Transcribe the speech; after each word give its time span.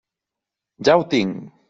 Ja 0.89 0.97
ho 1.03 1.07
tinc! 1.13 1.49